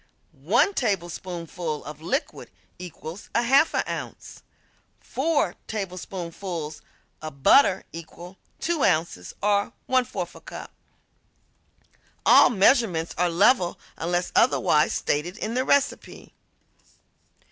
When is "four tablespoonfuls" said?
4.99-6.81